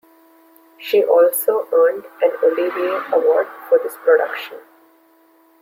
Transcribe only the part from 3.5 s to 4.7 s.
for this production.